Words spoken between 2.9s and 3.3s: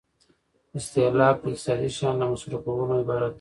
عبارت دی.